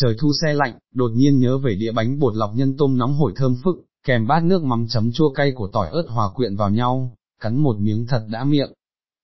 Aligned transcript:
trời 0.00 0.14
thu 0.18 0.32
xe 0.42 0.54
lạnh, 0.54 0.78
đột 0.94 1.10
nhiên 1.14 1.40
nhớ 1.40 1.58
về 1.58 1.74
đĩa 1.74 1.92
bánh 1.92 2.18
bột 2.18 2.34
lọc 2.36 2.50
nhân 2.54 2.76
tôm 2.76 2.98
nóng 2.98 3.14
hổi 3.14 3.32
thơm 3.36 3.56
phức, 3.64 3.76
kèm 4.06 4.26
bát 4.26 4.44
nước 4.44 4.62
mắm 4.62 4.86
chấm 4.88 5.12
chua 5.12 5.32
cay 5.32 5.52
của 5.52 5.68
tỏi 5.72 5.88
ớt 5.90 6.04
hòa 6.08 6.30
quyện 6.34 6.56
vào 6.56 6.70
nhau, 6.70 7.12
cắn 7.40 7.58
một 7.58 7.76
miếng 7.78 8.06
thật 8.06 8.26
đã 8.28 8.44
miệng. 8.44 8.72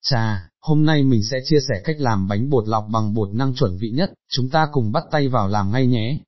Chà, 0.03 0.49
hôm 0.61 0.85
nay 0.85 1.03
mình 1.03 1.23
sẽ 1.23 1.39
chia 1.45 1.59
sẻ 1.69 1.75
cách 1.85 1.97
làm 1.99 2.29
bánh 2.29 2.51
bột 2.51 2.69
lọc 2.69 2.87
bằng 2.93 3.15
bột 3.15 3.29
năng 3.35 3.55
chuẩn 3.55 3.77
vị 3.77 3.91
nhất, 3.91 4.13
chúng 4.33 4.49
ta 4.49 4.69
cùng 4.73 4.93
bắt 4.93 5.05
tay 5.11 5.29
vào 5.29 5.49
làm 5.49 5.73
ngay 5.73 5.87
nhé. 5.87 6.21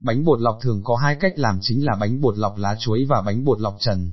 Bánh 0.00 0.24
bột 0.24 0.40
lọc 0.40 0.58
thường 0.62 0.80
có 0.84 0.96
hai 0.96 1.16
cách 1.20 1.32
làm 1.36 1.58
chính 1.62 1.84
là 1.84 1.96
bánh 2.00 2.20
bột 2.20 2.38
lọc 2.38 2.56
lá 2.56 2.76
chuối 2.80 3.04
và 3.08 3.22
bánh 3.22 3.44
bột 3.44 3.60
lọc 3.60 3.76
trần. 3.80 4.12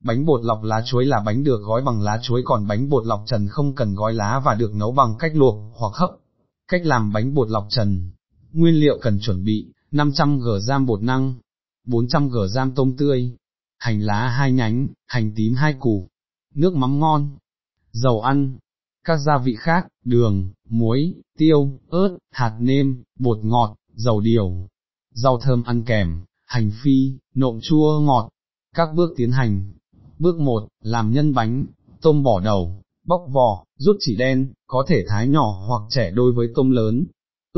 Bánh 0.00 0.26
bột 0.26 0.44
lọc 0.44 0.62
lá 0.62 0.82
chuối 0.84 1.06
là 1.06 1.20
bánh 1.26 1.44
được 1.44 1.60
gói 1.62 1.82
bằng 1.82 2.02
lá 2.02 2.18
chuối 2.22 2.42
còn 2.44 2.66
bánh 2.66 2.88
bột 2.88 3.06
lọc 3.06 3.22
trần 3.26 3.48
không 3.48 3.74
cần 3.74 3.94
gói 3.94 4.14
lá 4.14 4.40
và 4.44 4.54
được 4.54 4.74
nấu 4.74 4.92
bằng 4.92 5.14
cách 5.18 5.32
luộc 5.34 5.54
hoặc 5.74 5.92
hấp. 5.94 6.10
Cách 6.68 6.80
làm 6.84 7.12
bánh 7.12 7.34
bột 7.34 7.50
lọc 7.50 7.66
trần. 7.70 8.10
Nguyên 8.52 8.74
liệu 8.74 8.98
cần 9.02 9.18
chuẩn 9.20 9.44
bị, 9.44 9.72
500g 9.92 10.58
giam 10.58 10.86
bột 10.86 11.02
năng, 11.02 11.34
400g 11.86 12.46
giam 12.46 12.74
tôm 12.74 12.96
tươi, 12.98 13.36
hành 13.78 14.00
lá 14.00 14.28
hai 14.28 14.52
nhánh, 14.52 14.88
hành 15.06 15.32
tím 15.36 15.54
hai 15.54 15.74
củ, 15.80 16.08
nước 16.54 16.74
mắm 16.74 17.00
ngon, 17.00 17.36
dầu 17.92 18.20
ăn, 18.20 18.58
các 19.04 19.16
gia 19.16 19.38
vị 19.38 19.56
khác, 19.58 19.86
đường, 20.04 20.52
muối, 20.68 21.14
tiêu, 21.38 21.78
ớt, 21.88 22.18
hạt 22.30 22.56
nêm, 22.60 23.02
bột 23.18 23.38
ngọt, 23.42 23.76
dầu 23.94 24.20
điều, 24.20 24.68
rau 25.14 25.38
thơm 25.40 25.62
ăn 25.62 25.82
kèm, 25.82 26.24
hành 26.46 26.70
phi, 26.82 27.12
nộm 27.34 27.58
chua 27.62 28.00
ngọt. 28.00 28.28
Các 28.74 28.88
bước 28.94 29.14
tiến 29.16 29.32
hành. 29.32 29.72
Bước 30.18 30.36
1, 30.38 30.68
làm 30.82 31.12
nhân 31.12 31.34
bánh, 31.34 31.66
tôm 32.00 32.22
bỏ 32.22 32.40
đầu, 32.40 32.82
bóc 33.06 33.20
vỏ, 33.32 33.64
rút 33.76 33.96
chỉ 34.00 34.16
đen, 34.16 34.52
có 34.66 34.84
thể 34.88 35.04
thái 35.08 35.28
nhỏ 35.28 35.64
hoặc 35.68 35.82
trẻ 35.90 36.10
đôi 36.10 36.32
với 36.32 36.48
tôm 36.54 36.70
lớn. 36.70 37.06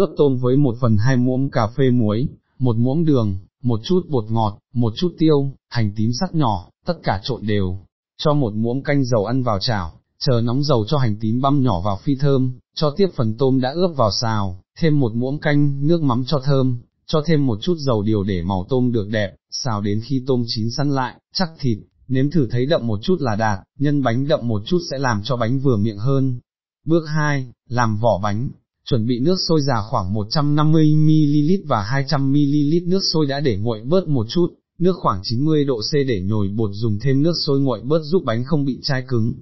Ướp 0.01 0.11
tôm 0.17 0.37
với 0.37 0.57
một 0.57 0.77
phần 0.81 0.97
hai 0.97 1.17
muỗng 1.17 1.51
cà 1.51 1.67
phê 1.67 1.91
muối, 1.91 2.29
một 2.59 2.77
muỗng 2.77 3.05
đường, 3.05 3.39
một 3.63 3.81
chút 3.85 4.07
bột 4.09 4.25
ngọt, 4.31 4.59
một 4.75 4.93
chút 4.97 5.15
tiêu, 5.19 5.53
hành 5.69 5.92
tím 5.97 6.11
sắc 6.20 6.34
nhỏ, 6.34 6.69
tất 6.87 6.95
cả 7.03 7.20
trộn 7.25 7.47
đều. 7.47 7.79
Cho 8.19 8.34
một 8.34 8.55
muỗng 8.55 8.83
canh 8.83 9.05
dầu 9.05 9.25
ăn 9.25 9.42
vào 9.42 9.59
chảo, 9.59 9.92
chờ 10.19 10.41
nóng 10.45 10.62
dầu 10.62 10.84
cho 10.89 10.98
hành 10.98 11.17
tím 11.20 11.41
băm 11.41 11.62
nhỏ 11.62 11.81
vào 11.81 11.98
phi 12.05 12.15
thơm, 12.20 12.53
cho 12.75 12.91
tiếp 12.91 13.07
phần 13.15 13.37
tôm 13.39 13.61
đã 13.61 13.70
ướp 13.70 13.97
vào 13.97 14.11
xào, 14.11 14.61
thêm 14.79 15.01
một 15.01 15.15
muỗng 15.15 15.39
canh, 15.39 15.87
nước 15.87 16.03
mắm 16.03 16.25
cho 16.27 16.41
thơm, 16.45 16.79
cho 17.07 17.23
thêm 17.27 17.47
một 17.47 17.59
chút 17.62 17.75
dầu 17.79 18.03
điều 18.03 18.23
để 18.23 18.42
màu 18.42 18.67
tôm 18.69 18.92
được 18.92 19.09
đẹp, 19.09 19.35
xào 19.51 19.81
đến 19.81 20.01
khi 20.05 20.25
tôm 20.27 20.45
chín 20.47 20.70
săn 20.70 20.91
lại, 20.91 21.14
chắc 21.35 21.48
thịt, 21.59 21.79
nếm 22.09 22.31
thử 22.31 22.48
thấy 22.51 22.67
đậm 22.67 22.87
một 22.87 22.98
chút 23.03 23.20
là 23.20 23.37
đạt, 23.37 23.59
nhân 23.79 24.03
bánh 24.03 24.29
đậm 24.29 24.48
một 24.48 24.62
chút 24.67 24.79
sẽ 24.91 24.98
làm 24.98 25.23
cho 25.25 25.37
bánh 25.37 25.59
vừa 25.59 25.77
miệng 25.77 25.98
hơn. 25.98 26.41
Bước 26.87 27.05
2, 27.07 27.53
làm 27.69 27.97
vỏ 27.97 28.19
bánh, 28.23 28.51
chuẩn 28.91 29.06
bị 29.06 29.20
nước 29.20 29.36
sôi 29.48 29.60
già 29.60 29.83
khoảng 29.91 30.14
150ml 30.14 31.62
và 31.66 32.05
200ml 32.08 32.88
nước 32.88 33.00
sôi 33.12 33.27
đã 33.27 33.41
để 33.41 33.56
nguội 33.56 33.80
bớt 33.84 34.08
một 34.08 34.27
chút, 34.28 34.55
nước 34.78 34.92
khoảng 34.96 35.20
90 35.22 35.64
độ 35.64 35.80
C 35.80 35.92
để 35.92 36.20
nhồi 36.20 36.48
bột 36.48 36.70
dùng 36.72 36.98
thêm 36.98 37.22
nước 37.22 37.33
sôi 37.46 37.61
nguội 37.61 37.80
bớt 37.80 38.00
giúp 38.02 38.22
bánh 38.24 38.44
không 38.44 38.64
bị 38.64 38.78
chai 38.83 39.05
cứng. 39.08 39.34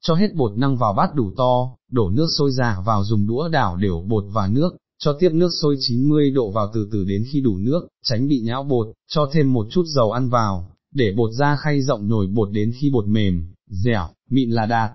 Cho 0.00 0.14
hết 0.14 0.34
bột 0.34 0.58
năng 0.58 0.76
vào 0.76 0.92
bát 0.92 1.14
đủ 1.14 1.30
to, 1.36 1.76
đổ 1.90 2.10
nước 2.10 2.26
sôi 2.38 2.52
già 2.52 2.82
vào 2.86 3.04
dùng 3.04 3.26
đũa 3.26 3.48
đảo 3.48 3.76
đều 3.76 4.04
bột 4.08 4.24
và 4.32 4.46
nước, 4.46 4.76
cho 4.98 5.12
tiếp 5.18 5.30
nước 5.32 5.50
sôi 5.62 5.76
90 5.80 6.30
độ 6.30 6.50
vào 6.50 6.70
từ 6.74 6.88
từ 6.92 7.04
đến 7.04 7.24
khi 7.32 7.40
đủ 7.40 7.56
nước, 7.56 7.88
tránh 8.04 8.28
bị 8.28 8.40
nhão 8.40 8.64
bột, 8.64 8.86
cho 9.08 9.30
thêm 9.32 9.52
một 9.52 9.66
chút 9.70 9.84
dầu 9.86 10.12
ăn 10.12 10.28
vào, 10.28 10.70
để 10.94 11.12
bột 11.16 11.30
ra 11.32 11.56
khay 11.56 11.82
rộng 11.82 12.08
nhồi 12.08 12.26
bột 12.26 12.50
đến 12.52 12.72
khi 12.80 12.90
bột 12.90 13.06
mềm, 13.06 13.44
dẻo, 13.66 14.08
mịn 14.30 14.50
là 14.50 14.66
đạt, 14.66 14.90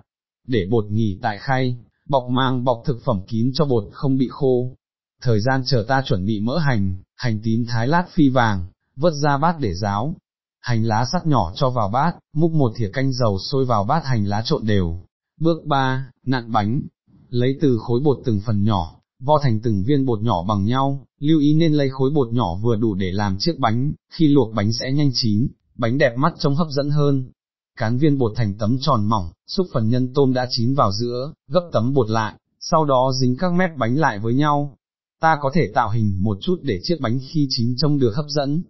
để 0.46 0.66
bột 0.70 0.84
nghỉ 0.90 1.18
tại 1.22 1.38
khay, 1.40 1.76
bọc 2.12 2.24
mang 2.30 2.64
bọc 2.64 2.82
thực 2.84 3.04
phẩm 3.04 3.20
kín 3.28 3.50
cho 3.54 3.64
bột 3.64 3.84
không 3.92 4.18
bị 4.18 4.28
khô. 4.30 4.76
Thời 5.22 5.40
gian 5.40 5.62
chờ 5.66 5.84
ta 5.88 6.02
chuẩn 6.06 6.26
bị 6.26 6.40
mỡ 6.40 6.58
hành, 6.58 6.96
hành 7.16 7.40
tím 7.42 7.64
thái 7.68 7.88
lát 7.88 8.04
phi 8.14 8.28
vàng, 8.28 8.66
vớt 8.96 9.12
ra 9.22 9.38
bát 9.38 9.56
để 9.60 9.74
ráo. 9.74 10.16
Hành 10.60 10.84
lá 10.84 11.04
sắt 11.12 11.26
nhỏ 11.26 11.52
cho 11.54 11.70
vào 11.70 11.88
bát, 11.88 12.16
múc 12.34 12.50
một 12.50 12.72
thìa 12.76 12.90
canh 12.92 13.12
dầu 13.12 13.38
sôi 13.38 13.64
vào 13.64 13.84
bát 13.84 14.04
hành 14.04 14.24
lá 14.24 14.42
trộn 14.44 14.66
đều. 14.66 15.00
Bước 15.40 15.64
3, 15.66 16.10
nặn 16.26 16.52
bánh. 16.52 16.82
Lấy 17.28 17.58
từ 17.60 17.78
khối 17.78 18.00
bột 18.04 18.18
từng 18.24 18.40
phần 18.46 18.64
nhỏ, 18.64 18.96
vo 19.20 19.38
thành 19.42 19.60
từng 19.60 19.84
viên 19.86 20.06
bột 20.06 20.22
nhỏ 20.22 20.44
bằng 20.48 20.64
nhau, 20.64 21.06
lưu 21.18 21.40
ý 21.40 21.54
nên 21.54 21.72
lấy 21.72 21.88
khối 21.90 22.10
bột 22.10 22.32
nhỏ 22.32 22.54
vừa 22.54 22.76
đủ 22.76 22.94
để 22.94 23.12
làm 23.12 23.36
chiếc 23.38 23.58
bánh, 23.58 23.92
khi 24.10 24.28
luộc 24.28 24.54
bánh 24.54 24.72
sẽ 24.72 24.92
nhanh 24.92 25.10
chín, 25.14 25.48
bánh 25.76 25.98
đẹp 25.98 26.16
mắt 26.16 26.32
trông 26.38 26.54
hấp 26.54 26.68
dẫn 26.70 26.90
hơn. 26.90 27.30
Cán 27.78 27.98
viên 27.98 28.18
bột 28.18 28.32
thành 28.36 28.54
tấm 28.58 28.76
tròn 28.80 29.04
mỏng, 29.08 29.32
xúc 29.46 29.66
phần 29.72 29.88
nhân 29.88 30.12
tôm 30.14 30.32
đã 30.32 30.46
chín 30.50 30.74
vào 30.74 30.92
giữa, 30.92 31.32
gấp 31.48 31.70
tấm 31.72 31.92
bột 31.94 32.10
lại, 32.10 32.34
sau 32.60 32.84
đó 32.84 33.12
dính 33.20 33.36
các 33.36 33.52
mép 33.52 33.70
bánh 33.76 33.98
lại 33.98 34.18
với 34.18 34.34
nhau. 34.34 34.76
Ta 35.20 35.38
có 35.40 35.50
thể 35.54 35.70
tạo 35.74 35.90
hình 35.90 36.22
một 36.22 36.38
chút 36.40 36.60
để 36.62 36.80
chiếc 36.82 36.96
bánh 37.00 37.18
khi 37.30 37.46
chín 37.50 37.74
trông 37.76 37.98
được 37.98 38.12
hấp 38.16 38.24
dẫn. 38.28 38.62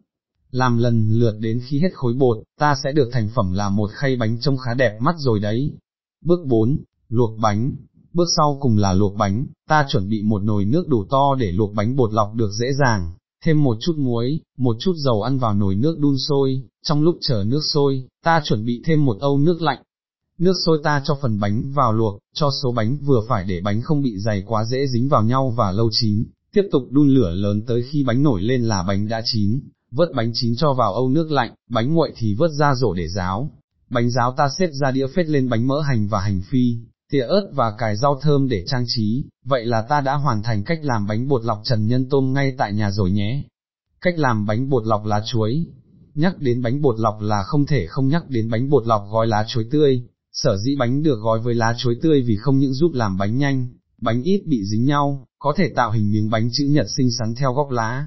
Làm 0.50 0.78
lần 0.78 1.10
lượt 1.10 1.36
đến 1.40 1.60
khi 1.66 1.80
hết 1.80 1.90
khối 1.94 2.14
bột, 2.14 2.38
ta 2.58 2.74
sẽ 2.84 2.92
được 2.92 3.08
thành 3.12 3.28
phẩm 3.34 3.52
là 3.52 3.68
một 3.68 3.90
khay 3.92 4.16
bánh 4.16 4.40
trông 4.40 4.56
khá 4.56 4.74
đẹp 4.74 4.98
mắt 5.00 5.14
rồi 5.18 5.40
đấy. 5.40 5.72
Bước 6.24 6.46
4, 6.46 6.78
luộc 7.08 7.38
bánh, 7.38 7.72
bước 8.12 8.28
sau 8.36 8.58
cùng 8.60 8.76
là 8.76 8.92
luộc 8.92 9.14
bánh, 9.14 9.46
ta 9.68 9.86
chuẩn 9.88 10.08
bị 10.08 10.22
một 10.22 10.42
nồi 10.42 10.64
nước 10.64 10.88
đủ 10.88 11.04
to 11.10 11.34
để 11.38 11.52
luộc 11.52 11.74
bánh 11.74 11.96
bột 11.96 12.12
lọc 12.12 12.34
được 12.34 12.50
dễ 12.60 12.72
dàng, 12.72 13.12
thêm 13.42 13.62
một 13.62 13.76
chút 13.80 13.96
muối, 13.98 14.40
một 14.58 14.76
chút 14.80 14.92
dầu 14.96 15.22
ăn 15.22 15.38
vào 15.38 15.54
nồi 15.54 15.74
nước 15.74 15.98
đun 15.98 16.18
sôi, 16.18 16.62
trong 16.82 17.02
lúc 17.02 17.18
chờ 17.20 17.44
nước 17.46 17.60
sôi, 17.72 18.04
ta 18.24 18.42
chuẩn 18.44 18.64
bị 18.64 18.82
thêm 18.84 19.04
một 19.04 19.16
âu 19.20 19.38
nước 19.38 19.62
lạnh. 19.62 19.82
Nước 20.38 20.54
sôi 20.66 20.78
ta 20.84 21.02
cho 21.04 21.18
phần 21.22 21.40
bánh 21.40 21.72
vào 21.74 21.92
luộc, 21.92 22.18
cho 22.34 22.50
số 22.62 22.72
bánh 22.72 22.98
vừa 22.98 23.20
phải 23.28 23.44
để 23.44 23.60
bánh 23.64 23.82
không 23.82 24.02
bị 24.02 24.18
dày 24.18 24.42
quá 24.46 24.64
dễ 24.64 24.86
dính 24.86 25.08
vào 25.08 25.22
nhau 25.22 25.54
và 25.56 25.72
lâu 25.72 25.88
chín, 25.92 26.24
tiếp 26.52 26.62
tục 26.72 26.82
đun 26.90 27.08
lửa 27.08 27.30
lớn 27.30 27.62
tới 27.66 27.82
khi 27.90 28.04
bánh 28.04 28.22
nổi 28.22 28.42
lên 28.42 28.62
là 28.62 28.82
bánh 28.82 29.08
đã 29.08 29.22
chín, 29.24 29.60
vớt 29.90 30.08
bánh 30.14 30.30
chín 30.34 30.56
cho 30.56 30.72
vào 30.72 30.94
âu 30.94 31.08
nước 31.08 31.30
lạnh, 31.30 31.54
bánh 31.70 31.94
nguội 31.94 32.12
thì 32.16 32.34
vớt 32.34 32.50
ra 32.50 32.74
rổ 32.74 32.94
để 32.94 33.08
ráo. 33.08 33.50
Bánh 33.90 34.10
ráo 34.10 34.34
ta 34.36 34.48
xếp 34.58 34.70
ra 34.72 34.90
đĩa 34.90 35.06
phết 35.06 35.28
lên 35.28 35.48
bánh 35.48 35.68
mỡ 35.68 35.80
hành 35.80 36.08
và 36.08 36.20
hành 36.20 36.42
phi, 36.50 36.76
tỉa 37.12 37.22
ớt 37.22 37.50
và 37.54 37.74
cải 37.78 37.96
rau 37.96 38.20
thơm 38.22 38.48
để 38.48 38.64
trang 38.66 38.84
trí, 38.86 39.24
vậy 39.44 39.66
là 39.66 39.82
ta 39.82 40.00
đã 40.00 40.14
hoàn 40.14 40.42
thành 40.42 40.64
cách 40.64 40.78
làm 40.82 41.06
bánh 41.06 41.28
bột 41.28 41.44
lọc 41.44 41.60
trần 41.64 41.86
nhân 41.86 42.08
tôm 42.08 42.32
ngay 42.32 42.54
tại 42.58 42.72
nhà 42.72 42.90
rồi 42.90 43.10
nhé. 43.10 43.44
Cách 44.00 44.14
làm 44.18 44.46
bánh 44.46 44.68
bột 44.68 44.86
lọc 44.86 45.04
lá 45.04 45.22
chuối. 45.26 45.66
Nhắc 46.14 46.38
đến 46.38 46.62
bánh 46.62 46.82
bột 46.82 46.98
lọc 46.98 47.20
là 47.20 47.42
không 47.42 47.66
thể 47.66 47.86
không 47.86 48.08
nhắc 48.08 48.28
đến 48.28 48.50
bánh 48.50 48.70
bột 48.70 48.86
lọc 48.86 49.02
gói 49.12 49.26
lá 49.26 49.44
chuối 49.48 49.66
tươi, 49.70 50.02
sở 50.32 50.56
dĩ 50.56 50.76
bánh 50.76 51.02
được 51.02 51.18
gói 51.20 51.40
với 51.40 51.54
lá 51.54 51.74
chuối 51.78 51.96
tươi 52.02 52.22
vì 52.22 52.36
không 52.36 52.58
những 52.58 52.74
giúp 52.74 52.92
làm 52.94 53.18
bánh 53.18 53.38
nhanh, 53.38 53.68
bánh 54.00 54.22
ít 54.22 54.42
bị 54.46 54.64
dính 54.64 54.84
nhau, 54.84 55.26
có 55.38 55.54
thể 55.56 55.68
tạo 55.68 55.90
hình 55.90 56.12
miếng 56.12 56.30
bánh 56.30 56.48
chữ 56.52 56.66
nhật 56.70 56.86
xinh 56.96 57.10
xắn 57.10 57.34
theo 57.34 57.52
góc 57.52 57.70
lá. 57.70 58.06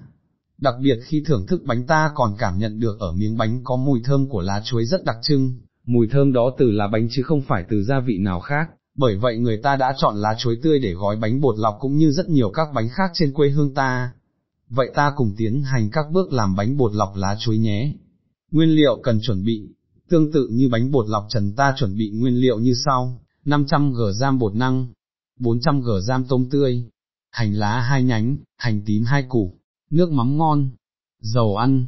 Đặc 0.58 0.76
biệt 0.82 1.00
khi 1.04 1.24
thưởng 1.26 1.48
thức 1.48 1.64
bánh 1.66 1.88
ta 1.88 2.12
còn 2.16 2.36
cảm 2.38 2.58
nhận 2.58 2.80
được 2.80 3.00
ở 3.00 3.12
miếng 3.12 3.38
bánh 3.38 3.62
có 3.64 3.76
mùi 3.76 4.02
thơm 4.04 4.30
của 4.30 4.42
lá 4.42 4.62
chuối 4.66 4.86
rất 4.86 5.06
đặc 5.06 5.18
trưng, 5.22 5.54
mùi 5.86 6.08
thơm 6.12 6.34
đó 6.34 6.56
từ 6.58 6.72
lá 6.72 6.88
bánh 6.88 7.08
chứ 7.12 7.24
không 7.24 7.42
phải 7.42 7.66
từ 7.70 7.84
gia 7.84 8.00
vị 8.00 8.18
nào 8.18 8.40
khác, 8.40 8.70
bởi 8.96 9.18
vậy 9.18 9.38
người 9.38 9.58
ta 9.58 9.76
đã 9.76 9.94
chọn 9.98 10.16
lá 10.16 10.36
chuối 10.38 10.58
tươi 10.64 10.80
để 10.80 10.94
gói 10.94 11.16
bánh 11.16 11.42
bột 11.42 11.58
lọc 11.58 11.78
cũng 11.80 11.98
như 11.98 12.12
rất 12.12 12.30
nhiều 12.30 12.50
các 12.50 12.68
bánh 12.74 12.90
khác 12.90 13.12
trên 13.14 13.34
quê 13.34 13.50
hương 13.50 13.74
ta. 13.74 14.14
Vậy 14.70 14.92
ta 14.96 15.14
cùng 15.16 15.34
tiến 15.38 15.64
hành 15.64 15.90
các 15.92 16.06
bước 16.12 16.34
làm 16.34 16.56
bánh 16.56 16.78
bột 16.78 16.94
lọc 16.94 17.16
lá 17.16 17.38
chuối 17.40 17.58
nhé. 17.58 17.94
Nguyên 18.52 18.70
liệu 18.70 19.00
cần 19.04 19.20
chuẩn 19.22 19.44
bị, 19.44 19.70
tương 20.10 20.32
tự 20.32 20.48
như 20.52 20.70
bánh 20.70 20.92
bột 20.92 21.08
lọc 21.10 21.26
trần 21.30 21.56
ta 21.56 21.74
chuẩn 21.78 21.98
bị 21.98 22.10
nguyên 22.10 22.36
liệu 22.36 22.60
như 22.60 22.74
sau, 22.86 23.22
500g 23.46 24.12
giam 24.12 24.40
bột 24.40 24.56
năng, 24.56 24.88
400g 25.40 26.00
giam 26.00 26.26
tôm 26.26 26.48
tươi, 26.52 26.90
hành 27.32 27.54
lá 27.54 27.82
hai 27.82 28.04
nhánh, 28.04 28.38
hành 28.58 28.82
tím 28.86 29.04
hai 29.04 29.24
củ, 29.30 29.58
nước 29.90 30.12
mắm 30.12 30.38
ngon, 30.38 30.70
dầu 31.20 31.56
ăn, 31.56 31.86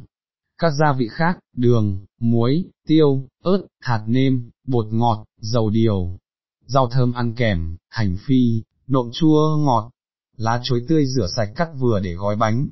các 0.58 0.72
gia 0.80 0.92
vị 0.92 1.08
khác, 1.10 1.38
đường, 1.56 2.06
muối, 2.20 2.64
tiêu, 2.86 3.28
ớt, 3.42 3.62
hạt 3.80 4.04
nêm, 4.06 4.50
bột 4.66 4.86
ngọt, 4.90 5.24
dầu 5.40 5.70
điều, 5.70 6.18
rau 6.68 6.88
thơm 6.88 7.12
ăn 7.12 7.34
kèm, 7.34 7.76
hành 7.88 8.16
phi, 8.26 8.62
nộm 8.86 9.10
chua 9.12 9.56
ngọt, 9.56 9.90
lá 10.36 10.60
chuối 10.64 10.84
tươi 10.88 11.06
rửa 11.06 11.26
sạch 11.36 11.48
cắt 11.56 11.68
vừa 11.78 12.00
để 12.00 12.14
gói 12.14 12.36
bánh. 12.36 12.68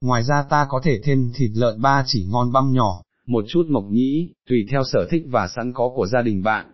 Ngoài 0.00 0.22
ra 0.24 0.42
ta 0.42 0.66
có 0.70 0.80
thể 0.84 1.00
thêm 1.04 1.32
thịt 1.34 1.50
lợn 1.54 1.80
ba 1.80 2.04
chỉ 2.06 2.26
ngon 2.30 2.52
băm 2.52 2.72
nhỏ, 2.72 3.02
một 3.26 3.44
chút 3.48 3.66
mộc 3.70 3.84
nhĩ, 3.84 4.32
tùy 4.48 4.66
theo 4.70 4.84
sở 4.84 5.06
thích 5.10 5.22
và 5.26 5.48
sẵn 5.56 5.72
có 5.72 5.90
của 5.96 6.06
gia 6.06 6.22
đình 6.22 6.42
bạn. 6.42 6.70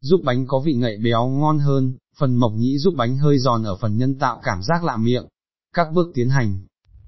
Giúp 0.00 0.20
bánh 0.24 0.46
có 0.46 0.60
vị 0.60 0.74
ngậy 0.74 0.96
béo 1.04 1.28
ngon 1.28 1.58
hơn, 1.58 1.96
phần 2.18 2.36
mộc 2.36 2.52
nhĩ 2.52 2.78
giúp 2.78 2.94
bánh 2.96 3.18
hơi 3.18 3.38
giòn 3.38 3.62
ở 3.62 3.76
phần 3.76 3.96
nhân 3.96 4.18
tạo 4.18 4.40
cảm 4.42 4.62
giác 4.62 4.84
lạ 4.84 4.96
miệng. 4.96 5.26
Các 5.74 5.88
bước 5.92 6.10
tiến 6.14 6.28
hành 6.28 6.60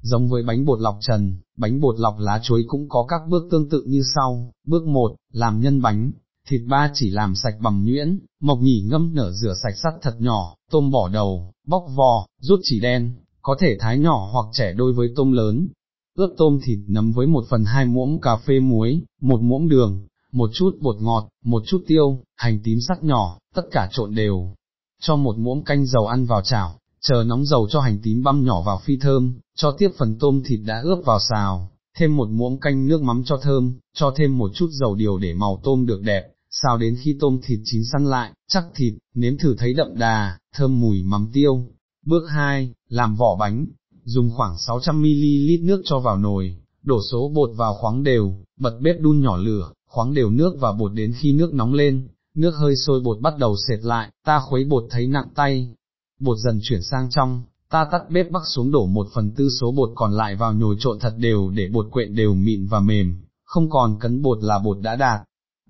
Giống 0.03 0.29
với 0.29 0.43
bánh 0.43 0.65
bột 0.65 0.81
lọc 0.81 0.99
trần, 1.01 1.37
bánh 1.57 1.81
bột 1.81 1.99
lọc 1.99 2.15
lá 2.19 2.41
chuối 2.43 2.65
cũng 2.69 2.89
có 2.89 3.05
các 3.09 3.21
bước 3.29 3.49
tương 3.51 3.69
tự 3.69 3.83
như 3.87 4.03
sau. 4.15 4.53
Bước 4.67 4.83
1, 4.83 5.17
làm 5.33 5.61
nhân 5.61 5.83
bánh, 5.83 6.13
thịt 6.49 6.61
ba 6.69 6.91
chỉ 6.95 7.11
làm 7.11 7.35
sạch 7.35 7.55
bằng 7.61 7.85
nhuyễn, 7.85 8.19
mộc 8.41 8.59
nhỉ 8.59 8.85
ngâm 8.91 9.15
nở 9.15 9.33
rửa 9.33 9.55
sạch 9.63 9.77
sắt 9.83 9.95
thật 10.03 10.15
nhỏ, 10.19 10.55
tôm 10.71 10.91
bỏ 10.91 11.09
đầu, 11.09 11.53
bóc 11.67 11.85
vò, 11.97 12.27
rút 12.41 12.61
chỉ 12.63 12.81
đen, 12.81 13.15
có 13.43 13.57
thể 13.59 13.77
thái 13.81 13.99
nhỏ 13.99 14.29
hoặc 14.33 14.47
trẻ 14.53 14.73
đôi 14.73 14.93
với 14.93 15.09
tôm 15.17 15.33
lớn. 15.33 15.69
Ướp 16.15 16.31
tôm 16.37 16.59
thịt 16.65 16.79
nấm 16.87 17.13
với 17.13 17.27
một 17.27 17.45
phần 17.49 17.65
hai 17.65 17.85
muỗng 17.85 18.21
cà 18.21 18.37
phê 18.37 18.61
muối, 18.61 19.03
một 19.21 19.41
muỗng 19.41 19.69
đường, 19.69 20.07
một 20.33 20.51
chút 20.55 20.79
bột 20.81 20.97
ngọt, 21.01 21.29
một 21.45 21.63
chút 21.67 21.85
tiêu, 21.87 22.23
hành 22.37 22.61
tím 22.65 22.79
sắc 22.89 23.05
nhỏ, 23.05 23.39
tất 23.55 23.63
cả 23.71 23.89
trộn 23.93 24.15
đều. 24.15 24.55
Cho 25.01 25.17
một 25.17 25.39
muỗng 25.39 25.65
canh 25.65 25.87
dầu 25.87 26.07
ăn 26.07 26.27
vào 26.27 26.43
chảo, 26.43 26.79
chờ 27.01 27.25
nóng 27.27 27.45
dầu 27.45 27.69
cho 27.71 27.81
hành 27.81 27.99
tím 28.03 28.23
băm 28.23 28.45
nhỏ 28.45 28.63
vào 28.63 28.81
phi 28.85 28.97
thơm, 28.97 29.35
cho 29.57 29.71
tiếp 29.79 29.91
phần 29.99 30.19
tôm 30.19 30.43
thịt 30.47 30.61
đã 30.65 30.81
ướp 30.81 30.99
vào 31.05 31.19
xào, 31.21 31.71
thêm 31.97 32.17
một 32.17 32.29
muỗng 32.29 32.61
canh 32.61 32.89
nước 32.89 33.03
mắm 33.03 33.23
cho 33.25 33.37
thơm, 33.37 33.75
cho 33.95 34.13
thêm 34.17 34.39
một 34.39 34.51
chút 34.55 34.69
dầu 34.71 34.95
điều 34.95 35.19
để 35.19 35.35
màu 35.35 35.61
tôm 35.65 35.87
được 35.87 36.03
đẹp, 36.03 36.32
sao 36.53 36.79
đến 36.79 36.97
khi 37.03 37.17
tôm 37.21 37.41
thịt 37.43 37.61
chín 37.65 37.83
săn 37.93 38.05
lại, 38.05 38.33
chắc 38.49 38.65
thịt, 38.75 38.95
nếm 39.15 39.39
thử 39.39 39.55
thấy 39.59 39.75
đậm 39.75 39.89
đà, 39.95 40.39
thơm 40.55 40.81
mùi 40.81 41.03
mắm 41.03 41.31
tiêu. 41.33 41.67
Bước 42.07 42.27
2, 42.29 42.73
làm 42.89 43.17
vỏ 43.17 43.37
bánh, 43.37 43.67
dùng 44.05 44.31
khoảng 44.31 44.57
600ml 44.57 45.67
nước 45.67 45.83
cho 45.85 45.99
vào 45.99 46.19
nồi, 46.19 46.57
đổ 46.83 47.01
số 47.11 47.33
bột 47.35 47.51
vào 47.57 47.75
khoáng 47.75 48.03
đều, 48.03 48.35
bật 48.61 48.79
bếp 48.83 49.01
đun 49.01 49.21
nhỏ 49.21 49.37
lửa, 49.37 49.73
khoáng 49.87 50.15
đều 50.15 50.31
nước 50.31 50.57
và 50.61 50.73
bột 50.73 50.93
đến 50.93 51.15
khi 51.21 51.33
nước 51.33 51.55
nóng 51.55 51.75
lên, 51.75 52.09
nước 52.35 52.51
hơi 52.51 52.77
sôi 52.77 53.01
bột 53.01 53.21
bắt 53.21 53.35
đầu 53.39 53.57
sệt 53.69 53.79
lại, 53.83 54.11
ta 54.25 54.41
khuấy 54.41 54.65
bột 54.65 54.85
thấy 54.91 55.07
nặng 55.07 55.29
tay, 55.35 55.75
bột 56.21 56.39
dần 56.45 56.61
chuyển 56.63 56.83
sang 56.83 57.11
trong, 57.11 57.43
ta 57.71 57.85
tắt 57.93 58.11
bếp 58.11 58.31
bắc 58.31 58.43
xuống 58.47 58.71
đổ 58.71 58.87
một 58.87 59.07
phần 59.15 59.31
tư 59.31 59.49
số 59.61 59.73
bột 59.73 59.91
còn 59.95 60.13
lại 60.13 60.37
vào 60.37 60.53
nhồi 60.53 60.77
trộn 60.79 60.99
thật 60.99 61.15
đều 61.17 61.51
để 61.51 61.69
bột 61.73 61.87
quện 61.91 62.15
đều 62.15 62.35
mịn 62.35 62.67
và 62.67 62.81
mềm, 62.81 63.23
không 63.45 63.71
còn 63.71 63.99
cấn 63.99 64.23
bột 64.23 64.39
là 64.43 64.59
bột 64.59 64.79
đã 64.81 64.97
đạt. 64.97 65.21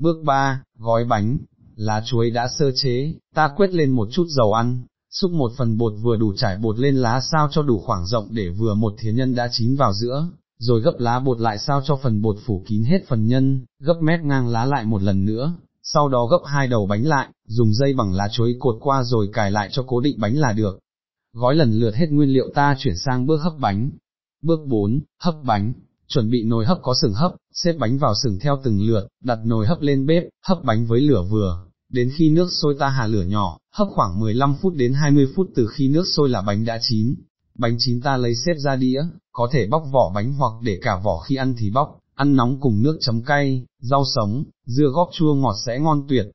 Bước 0.03 0.23
3, 0.25 0.63
gói 0.79 1.05
bánh, 1.05 1.39
lá 1.77 2.03
chuối 2.05 2.31
đã 2.31 2.49
sơ 2.59 2.71
chế, 2.83 3.15
ta 3.35 3.51
quét 3.57 3.75
lên 3.75 3.91
một 3.91 4.09
chút 4.13 4.25
dầu 4.29 4.53
ăn, 4.53 4.83
xúc 5.11 5.31
một 5.31 5.53
phần 5.57 5.79
bột 5.79 5.93
vừa 6.03 6.17
đủ 6.17 6.33
trải 6.37 6.59
bột 6.59 6.79
lên 6.79 6.97
lá 6.97 7.21
sao 7.33 7.49
cho 7.51 7.63
đủ 7.63 7.79
khoảng 7.79 8.07
rộng 8.07 8.29
để 8.31 8.49
vừa 8.49 8.75
một 8.75 8.95
thìa 8.99 9.13
nhân 9.13 9.35
đã 9.35 9.49
chín 9.53 9.77
vào 9.77 9.93
giữa, 9.93 10.27
rồi 10.59 10.81
gấp 10.81 10.93
lá 10.99 11.19
bột 11.19 11.41
lại 11.41 11.59
sao 11.59 11.83
cho 11.85 11.97
phần 11.97 12.23
bột 12.23 12.37
phủ 12.47 12.65
kín 12.67 12.85
hết 12.85 12.99
phần 13.09 13.27
nhân, 13.27 13.65
gấp 13.81 13.95
mét 14.03 14.21
ngang 14.21 14.49
lá 14.49 14.65
lại 14.65 14.85
một 14.85 15.03
lần 15.03 15.25
nữa, 15.25 15.55
sau 15.83 16.09
đó 16.09 16.27
gấp 16.27 16.41
hai 16.47 16.69
đầu 16.69 16.87
bánh 16.87 17.07
lại, 17.07 17.29
dùng 17.47 17.75
dây 17.75 17.95
bằng 17.95 18.15
lá 18.15 18.29
chuối 18.33 18.57
cột 18.59 18.77
qua 18.81 19.03
rồi 19.05 19.29
cài 19.33 19.51
lại 19.51 19.69
cho 19.73 19.85
cố 19.87 20.01
định 20.01 20.17
bánh 20.21 20.35
là 20.35 20.53
được. 20.53 20.79
Gói 21.33 21.55
lần 21.55 21.73
lượt 21.73 21.95
hết 21.95 22.07
nguyên 22.11 22.29
liệu 22.29 22.49
ta 22.55 22.77
chuyển 22.79 22.97
sang 22.97 23.27
bước 23.27 23.41
hấp 23.43 23.53
bánh. 23.59 23.91
Bước 24.43 24.61
4, 24.67 25.01
hấp 25.21 25.35
bánh, 25.45 25.73
chuẩn 26.13 26.31
bị 26.31 26.43
nồi 26.43 26.65
hấp 26.65 26.79
có 26.83 26.95
sừng 27.03 27.15
hấp, 27.15 27.33
xếp 27.53 27.73
bánh 27.79 27.99
vào 27.99 28.15
sừng 28.23 28.39
theo 28.39 28.59
từng 28.65 28.81
lượt, 28.81 29.09
đặt 29.25 29.39
nồi 29.45 29.67
hấp 29.67 29.81
lên 29.81 30.07
bếp, 30.07 30.23
hấp 30.47 30.65
bánh 30.65 30.87
với 30.87 31.01
lửa 31.01 31.23
vừa, 31.31 31.65
đến 31.93 32.11
khi 32.17 32.31
nước 32.31 32.49
sôi 32.63 32.77
ta 32.79 32.89
hạ 32.89 33.07
lửa 33.07 33.23
nhỏ, 33.23 33.59
hấp 33.75 33.89
khoảng 33.91 34.21
15 34.21 34.55
phút 34.63 34.75
đến 34.75 34.93
20 34.93 35.27
phút 35.37 35.51
từ 35.55 35.67
khi 35.67 35.89
nước 35.89 36.05
sôi 36.17 36.29
là 36.29 36.43
bánh 36.43 36.65
đã 36.65 36.79
chín. 36.83 37.15
Bánh 37.59 37.77
chín 37.79 38.01
ta 38.01 38.17
lấy 38.17 38.35
xếp 38.35 38.55
ra 38.57 38.77
đĩa, 38.77 39.03
có 39.33 39.49
thể 39.53 39.67
bóc 39.67 39.83
vỏ 39.93 40.13
bánh 40.15 40.33
hoặc 40.33 40.53
để 40.63 40.79
cả 40.83 41.01
vỏ 41.05 41.21
khi 41.21 41.37
ăn 41.37 41.55
thì 41.59 41.71
bóc, 41.71 41.99
ăn 42.15 42.37
nóng 42.37 42.61
cùng 42.61 42.83
nước 42.83 42.99
chấm 43.01 43.23
cay, 43.23 43.65
rau 43.81 44.05
sống, 44.15 44.45
dưa 44.67 44.87
góp 44.87 45.11
chua 45.13 45.35
ngọt 45.35 45.55
sẽ 45.67 45.79
ngon 45.79 46.07
tuyệt. 46.09 46.27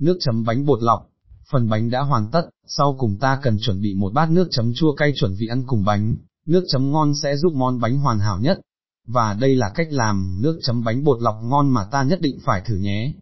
Nước 0.00 0.16
chấm 0.20 0.44
bánh 0.44 0.66
bột 0.66 0.82
lọc, 0.82 1.08
phần 1.50 1.68
bánh 1.68 1.90
đã 1.90 2.00
hoàn 2.00 2.30
tất, 2.30 2.48
sau 2.66 2.96
cùng 2.98 3.16
ta 3.18 3.38
cần 3.42 3.58
chuẩn 3.58 3.80
bị 3.80 3.94
một 3.94 4.12
bát 4.12 4.30
nước 4.30 4.48
chấm 4.50 4.74
chua 4.74 4.94
cay 4.94 5.12
chuẩn 5.16 5.34
vị 5.34 5.46
ăn 5.46 5.64
cùng 5.66 5.84
bánh, 5.84 6.16
nước 6.46 6.64
chấm 6.68 6.92
ngon 6.92 7.14
sẽ 7.22 7.36
giúp 7.36 7.52
món 7.52 7.80
bánh 7.80 7.98
hoàn 7.98 8.18
hảo 8.18 8.38
nhất. 8.40 8.60
Và 9.06 9.36
đây 9.40 9.56
là 9.56 9.72
cách 9.74 9.88
làm 9.90 10.38
nước 10.42 10.58
chấm 10.62 10.84
bánh 10.84 11.04
bột 11.04 11.22
lọc 11.22 11.34
ngon 11.42 11.70
mà 11.70 11.84
ta 11.84 12.02
nhất 12.02 12.20
định 12.20 12.38
phải 12.44 12.62
thử 12.66 12.76
nhé. 12.76 13.14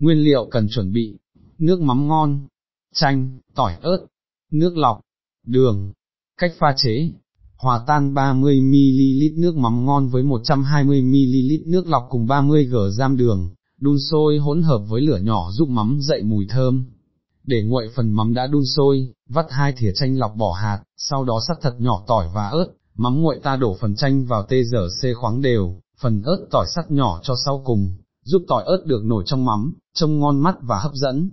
Nguyên 0.00 0.18
liệu 0.18 0.48
cần 0.50 0.68
chuẩn 0.74 0.92
bị, 0.92 1.18
nước 1.58 1.80
mắm 1.80 2.08
ngon, 2.08 2.46
chanh, 2.94 3.38
tỏi 3.54 3.76
ớt, 3.80 4.06
nước 4.52 4.76
lọc, 4.76 5.00
đường, 5.46 5.92
cách 6.38 6.52
pha 6.58 6.74
chế, 6.76 7.10
hòa 7.56 7.84
tan 7.86 8.14
30ml 8.14 9.40
nước 9.40 9.56
mắm 9.56 9.86
ngon 9.86 10.08
với 10.08 10.22
120ml 10.22 11.62
nước 11.66 11.86
lọc 11.86 12.06
cùng 12.10 12.26
30g 12.26 12.90
giam 12.90 13.16
đường, 13.16 13.50
đun 13.80 13.96
sôi 14.10 14.38
hỗn 14.38 14.62
hợp 14.62 14.78
với 14.88 15.00
lửa 15.00 15.18
nhỏ 15.22 15.50
giúp 15.50 15.68
mắm 15.68 15.98
dậy 16.02 16.22
mùi 16.22 16.46
thơm. 16.48 16.84
Để 17.44 17.62
nguội 17.62 17.88
phần 17.96 18.12
mắm 18.12 18.34
đã 18.34 18.46
đun 18.46 18.62
sôi, 18.76 19.12
vắt 19.28 19.46
hai 19.50 19.72
thìa 19.76 19.92
chanh 19.94 20.18
lọc 20.18 20.36
bỏ 20.36 20.52
hạt, 20.52 20.82
sau 20.96 21.24
đó 21.24 21.40
sắc 21.48 21.58
thật 21.62 21.74
nhỏ 21.78 22.04
tỏi 22.06 22.28
và 22.34 22.48
ớt, 22.48 22.66
mắm 23.00 23.22
nguội 23.22 23.40
ta 23.42 23.56
đổ 23.56 23.76
phần 23.80 23.94
chanh 23.94 24.24
vào 24.24 24.42
tê 24.48 24.62
dở 24.64 24.88
xê 25.02 25.14
khoáng 25.14 25.42
đều, 25.42 25.80
phần 26.00 26.22
ớt 26.22 26.46
tỏi 26.50 26.66
sắt 26.74 26.90
nhỏ 26.90 27.20
cho 27.22 27.34
sau 27.44 27.62
cùng, 27.64 27.94
giúp 28.24 28.42
tỏi 28.48 28.64
ớt 28.66 28.82
được 28.86 29.04
nổi 29.04 29.22
trong 29.26 29.44
mắm, 29.44 29.74
trông 29.94 30.20
ngon 30.20 30.40
mắt 30.40 30.56
và 30.62 30.78
hấp 30.78 30.92
dẫn. 30.94 31.30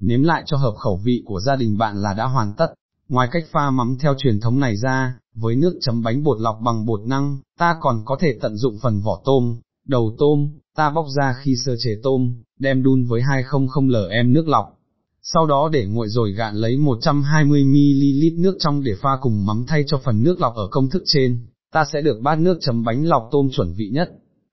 Nếm 0.00 0.22
lại 0.22 0.42
cho 0.46 0.56
hợp 0.56 0.74
khẩu 0.78 0.96
vị 0.96 1.22
của 1.26 1.40
gia 1.40 1.56
đình 1.56 1.78
bạn 1.78 2.02
là 2.02 2.14
đã 2.14 2.24
hoàn 2.24 2.52
tất. 2.52 2.74
Ngoài 3.08 3.28
cách 3.32 3.44
pha 3.52 3.70
mắm 3.70 3.96
theo 4.00 4.14
truyền 4.18 4.40
thống 4.40 4.60
này 4.60 4.76
ra, 4.76 5.18
với 5.34 5.56
nước 5.56 5.78
chấm 5.80 6.02
bánh 6.02 6.22
bột 6.24 6.40
lọc 6.40 6.58
bằng 6.64 6.86
bột 6.86 7.00
năng, 7.06 7.38
ta 7.58 7.76
còn 7.80 8.02
có 8.04 8.16
thể 8.20 8.38
tận 8.42 8.56
dụng 8.56 8.78
phần 8.82 9.00
vỏ 9.00 9.22
tôm, 9.24 9.60
đầu 9.86 10.16
tôm, 10.18 10.48
ta 10.76 10.90
bóc 10.90 11.06
ra 11.16 11.34
khi 11.42 11.56
sơ 11.64 11.76
chế 11.78 11.90
tôm, 12.02 12.34
đem 12.58 12.82
đun 12.82 13.04
với 13.04 13.22
200lm 13.22 14.32
nước 14.32 14.48
lọc. 14.48 14.79
Sau 15.22 15.46
đó 15.46 15.68
để 15.72 15.86
nguội 15.86 16.08
rồi 16.08 16.32
gạn 16.32 16.54
lấy 16.54 16.76
120ml 16.76 18.40
nước 18.42 18.56
trong 18.58 18.82
để 18.84 18.92
pha 19.02 19.10
cùng 19.20 19.46
mắm 19.46 19.64
thay 19.68 19.84
cho 19.86 20.00
phần 20.04 20.22
nước 20.22 20.40
lọc 20.40 20.54
ở 20.54 20.68
công 20.70 20.90
thức 20.90 21.02
trên, 21.06 21.38
ta 21.72 21.84
sẽ 21.92 22.00
được 22.00 22.20
bát 22.22 22.38
nước 22.38 22.58
chấm 22.60 22.84
bánh 22.84 23.04
lọc 23.06 23.28
tôm 23.32 23.48
chuẩn 23.52 23.74
vị 23.74 23.88
nhất. 23.92 24.10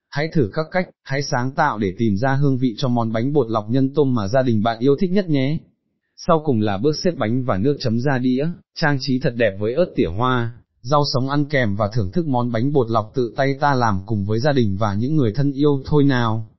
Hãy 0.10 0.30
thử 0.34 0.50
các 0.54 0.66
cách, 0.72 0.90
hãy 1.04 1.22
sáng 1.24 1.52
tạo 1.52 1.78
để 1.78 1.94
tìm 1.98 2.18
ra 2.18 2.34
hương 2.34 2.58
vị 2.58 2.76
cho 2.78 2.88
món 2.88 3.12
bánh 3.12 3.34
bột 3.34 3.50
lọc 3.50 3.70
nhân 3.70 3.94
tôm 3.94 4.14
mà 4.14 4.28
gia 4.28 4.42
đình 4.42 4.64
bạn 4.64 4.80
yêu 4.80 4.96
thích 5.00 5.12
nhất 5.12 5.30
nhé. 5.30 5.58
Sau 6.16 6.42
cùng 6.46 6.62
là 6.62 6.78
bước 6.78 6.96
xếp 6.96 7.12
bánh 7.18 7.44
và 7.44 7.58
nước 7.58 7.78
chấm 7.80 8.00
ra 8.00 8.18
đĩa, 8.18 8.48
trang 8.76 8.98
trí 9.02 9.20
thật 9.20 9.34
đẹp 9.36 9.58
với 9.60 9.74
ớt 9.74 9.86
tỉa 9.96 10.08
hoa, 10.08 10.54
rau 10.82 11.04
sống 11.14 11.30
ăn 11.30 11.46
kèm 11.46 11.76
và 11.76 11.90
thưởng 11.94 12.12
thức 12.12 12.28
món 12.28 12.52
bánh 12.52 12.74
bột 12.74 12.90
lọc 12.90 13.12
tự 13.16 13.34
tay 13.38 13.56
ta 13.60 13.74
làm 13.74 14.02
cùng 14.06 14.26
với 14.26 14.40
gia 14.40 14.52
đình 14.52 14.78
và 14.80 14.94
những 14.94 15.16
người 15.16 15.32
thân 15.36 15.52
yêu 15.52 15.82
thôi 15.86 16.04
nào. 16.04 16.50